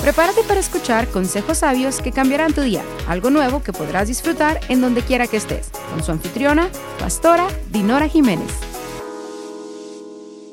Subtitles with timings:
[0.00, 4.80] Prepárate para escuchar consejos sabios que cambiarán tu día, algo nuevo que podrás disfrutar en
[4.80, 6.68] donde quiera que estés, con su anfitriona,
[7.00, 8.52] pastora Dinora Jiménez.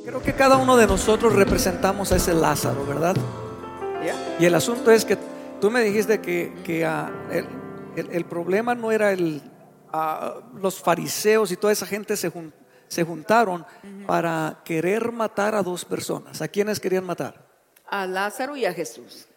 [0.06, 3.16] Creo que cada uno de nosotros representamos a ese Lázaro, ¿verdad?
[4.40, 5.18] Y el asunto es que
[5.62, 7.12] tú me dijiste que, ah,
[7.96, 9.42] el, problema no era el,
[9.92, 12.32] ah, los fariseos y toda esa gente se,
[12.88, 13.66] se juntaron
[14.08, 16.42] para querer matar a dos personas.
[16.42, 17.46] ¿A quiénes querían matar?
[17.88, 19.28] A Lázaro y a Jesús.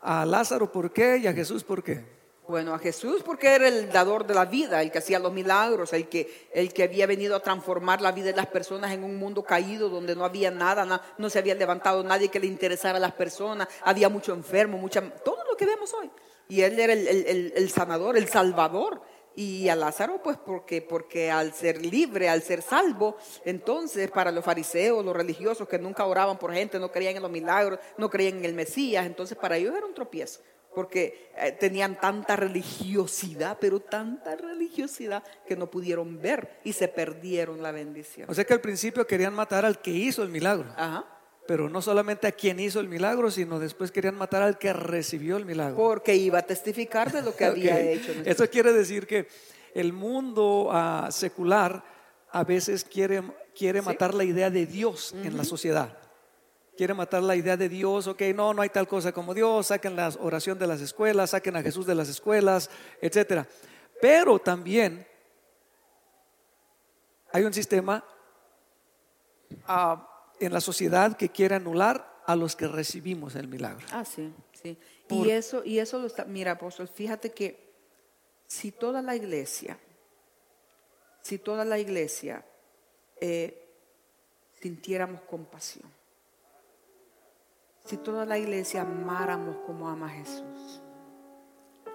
[0.00, 1.18] A Lázaro, ¿por qué?
[1.18, 2.04] Y a Jesús, ¿por qué?
[2.48, 5.92] Bueno, a Jesús porque era el dador de la vida, el que hacía los milagros,
[5.92, 9.16] el que, el que había venido a transformar la vida de las personas en un
[9.16, 13.00] mundo caído donde no había nada, no, se había levantado nadie que le interesara a
[13.00, 16.10] las personas, había mucho enfermo, mucha, todo lo que vemos hoy.
[16.48, 19.00] Y él era el, el sanador, el salvador.
[19.34, 24.44] Y a Lázaro, pues porque, porque al ser libre, al ser salvo, entonces para los
[24.44, 28.38] fariseos, los religiosos que nunca oraban por gente, no creían en los milagros, no creían
[28.38, 30.40] en el Mesías, entonces para ellos era un tropiezo
[30.74, 37.62] porque eh, tenían tanta religiosidad, pero tanta religiosidad que no pudieron ver y se perdieron
[37.62, 38.28] la bendición.
[38.30, 40.72] O sea que al principio querían matar al que hizo el milagro.
[40.76, 41.04] Ajá.
[41.46, 45.36] Pero no solamente a quien hizo el milagro, sino después querían matar al que recibió
[45.36, 45.76] el milagro.
[45.76, 48.12] Porque iba a testificar de lo que había hecho.
[48.24, 49.26] Eso quiere decir que
[49.74, 51.82] el mundo ah, secular
[52.30, 53.22] a veces quiere,
[53.54, 55.98] quiere matar la idea de Dios en la sociedad
[56.76, 59.96] quiere matar la idea de Dios, ok, no, no hay tal cosa como Dios, saquen
[59.96, 63.46] la oración de las escuelas, saquen a Jesús de las escuelas, etc.
[64.00, 65.06] Pero también
[67.32, 68.04] hay un sistema
[69.66, 70.11] ah,
[70.46, 73.84] en la sociedad que quiere anular a los que recibimos el milagro.
[73.92, 74.78] Ah, sí, sí.
[75.08, 77.72] y eso, y eso lo está, mira, apóstol, fíjate que
[78.46, 79.78] si toda la iglesia,
[81.22, 82.44] si toda la iglesia
[83.20, 83.66] eh,
[84.60, 85.90] sintiéramos compasión,
[87.84, 90.82] si toda la iglesia amáramos como ama Jesús,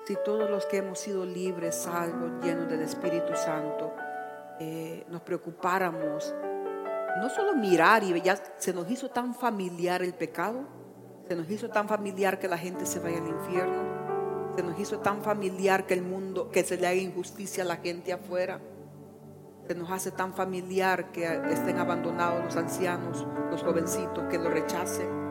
[0.05, 3.93] si todos los que hemos sido libres, salvos, llenos del Espíritu Santo,
[4.59, 6.33] eh, nos preocupáramos,
[7.17, 10.67] no solo mirar y ya se nos hizo tan familiar el pecado,
[11.27, 14.99] se nos hizo tan familiar que la gente se vaya al infierno, se nos hizo
[14.99, 18.61] tan familiar que el mundo, que se le haga injusticia a la gente afuera,
[19.67, 25.27] se nos hace tan familiar que estén abandonados los ancianos, los jovencitos, que lo rechacen.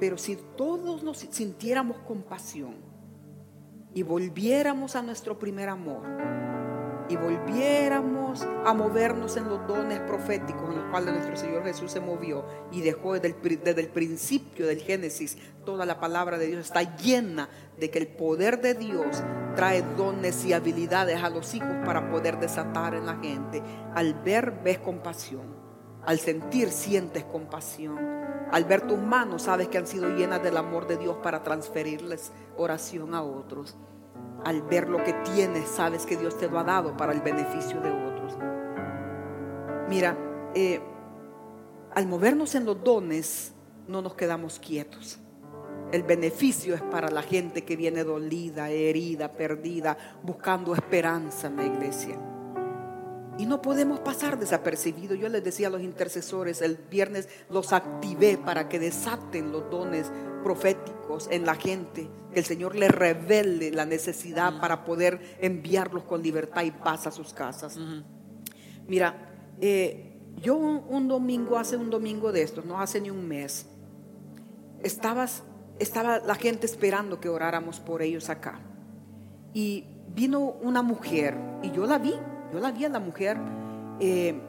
[0.00, 2.74] Pero si todos nos sintiéramos compasión
[3.94, 6.02] y volviéramos a nuestro primer amor
[7.14, 12.00] y volviéramos a movernos en los dones proféticos en los cuales nuestro Señor Jesús se
[12.00, 16.66] movió y dejó desde el, desde el principio del Génesis, toda la palabra de Dios
[16.66, 17.48] está llena
[17.78, 19.22] de que el poder de Dios
[19.54, 23.62] trae dones y habilidades a los hijos para poder desatar en la gente.
[23.94, 25.54] Al ver ves compasión,
[26.04, 30.86] al sentir sientes compasión al ver tus manos, sabes que han sido llenas del amor
[30.86, 33.76] de Dios para transferirles oración a otros.
[34.44, 37.80] Al ver lo que tienes, sabes que Dios te lo ha dado para el beneficio
[37.80, 38.36] de otros.
[39.88, 40.16] Mira,
[40.54, 40.80] eh,
[41.94, 43.54] al movernos en los dones,
[43.88, 45.18] no nos quedamos quietos.
[45.92, 51.64] El beneficio es para la gente que viene dolida, herida, perdida, buscando esperanza en la
[51.66, 52.33] iglesia.
[53.36, 55.14] Y no podemos pasar desapercibido.
[55.14, 60.10] Yo les decía a los intercesores, el viernes los activé para que desaten los dones
[60.44, 66.22] proféticos en la gente, que el Señor les revele la necesidad para poder enviarlos con
[66.22, 67.76] libertad y paz a sus casas.
[68.86, 73.66] Mira, eh, yo un, domingo, hace un domingo de estos, no hace ni un mes,
[74.82, 75.42] estabas,
[75.78, 78.60] estaba la gente esperando que oráramos por ellos acá.
[79.54, 82.14] Y vino una mujer y yo la vi
[82.54, 83.36] yo la vi a la mujer
[83.98, 84.40] eh,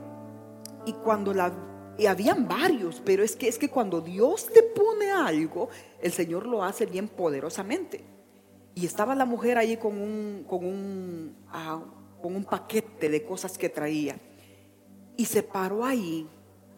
[0.86, 1.52] y cuando la
[1.98, 5.70] y habían varios, pero es que es que cuando Dios te pone algo,
[6.02, 8.04] el Señor lo hace bien poderosamente.
[8.76, 11.82] Y estaba la mujer ahí con un con un ah,
[12.22, 14.18] con un paquete de cosas que traía
[15.18, 16.28] y se paró ahí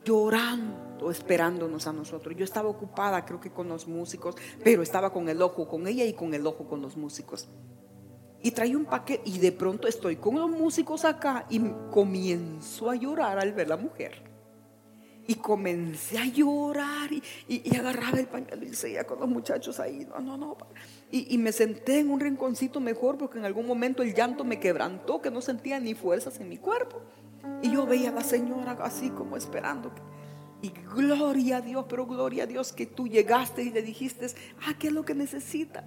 [0.05, 2.35] llorando, esperándonos a nosotros.
[2.37, 6.05] Yo estaba ocupada, creo que con los músicos, pero estaba con el ojo con ella
[6.05, 7.49] y con el ojo con los músicos
[8.41, 11.59] y trae un paquete y de pronto estoy con los músicos acá y
[11.91, 14.23] comienzo a llorar al ver la mujer.
[15.29, 20.07] Y comencé a llorar y, agarraba el pañuelo y seguía con los muchachos ahí.
[20.07, 20.57] No, no, no.
[21.11, 24.59] Y, y, me senté en un rinconcito mejor porque en algún momento el llanto me
[24.59, 27.01] quebrantó, que no sentía ni fuerzas en mi cuerpo.
[27.61, 29.91] Y yo veía a la señora así como esperando.
[30.61, 34.27] Y gloria a Dios, pero gloria a Dios que tú llegaste y le dijiste,
[34.65, 35.83] ah, ¿qué es lo que necesita?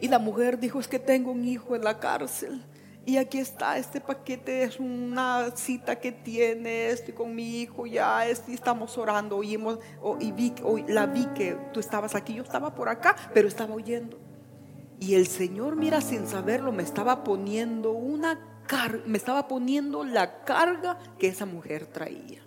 [0.00, 2.64] Y la mujer dijo, es que tengo un hijo en la cárcel
[3.04, 8.26] Y aquí está, este paquete es una cita que tiene, estoy con mi hijo ya,
[8.26, 9.78] estamos orando, oímos,
[10.18, 10.54] y vi,
[10.88, 14.18] la vi que tú estabas aquí, yo estaba por acá, pero estaba oyendo.
[14.98, 20.44] Y el Señor, mira, sin saberlo, me estaba poniendo una carga, me estaba poniendo la
[20.44, 22.42] carga que esa mujer traía.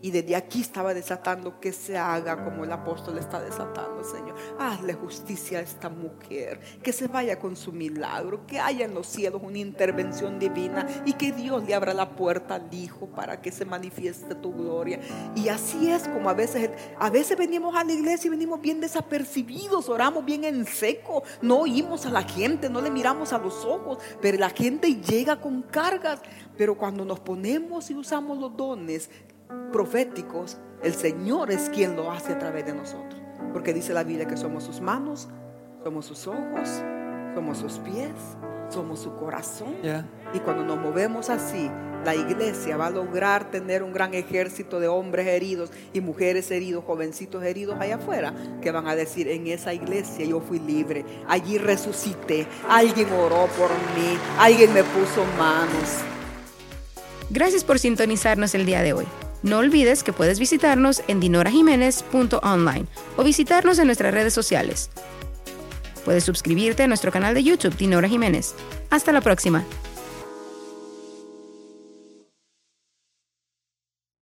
[0.00, 4.36] Y desde aquí estaba desatando que se haga como el apóstol está desatando, Señor.
[4.58, 9.08] Hazle justicia a esta mujer, que se vaya con su milagro, que haya en los
[9.08, 13.50] cielos una intervención divina y que Dios le abra la puerta al Hijo para que
[13.50, 15.00] se manifieste tu gloria.
[15.34, 18.80] Y así es como a veces, a veces venimos a la iglesia y venimos bien
[18.80, 23.64] desapercibidos, oramos bien en seco, no oímos a la gente, no le miramos a los
[23.64, 26.20] ojos, pero la gente llega con cargas.
[26.56, 29.10] Pero cuando nos ponemos y usamos los dones,
[29.72, 33.20] proféticos, el Señor es quien lo hace a través de nosotros.
[33.52, 35.28] Porque dice la Biblia que somos sus manos,
[35.82, 36.82] somos sus ojos,
[37.34, 38.12] somos sus pies,
[38.68, 39.74] somos su corazón.
[40.32, 41.70] Y cuando nos movemos así,
[42.04, 46.84] la iglesia va a lograr tener un gran ejército de hombres heridos y mujeres heridos,
[46.84, 51.58] jovencitos heridos allá afuera, que van a decir, en esa iglesia yo fui libre, allí
[51.58, 55.98] resucité, alguien oró por mí, alguien me puso manos.
[57.30, 59.06] Gracias por sintonizarnos el día de hoy.
[59.42, 62.86] No olvides que puedes visitarnos en dinorajiménez.online
[63.16, 64.90] o visitarnos en nuestras redes sociales.
[66.04, 68.54] Puedes suscribirte a nuestro canal de YouTube Dinora Jiménez.
[68.90, 69.64] Hasta la próxima.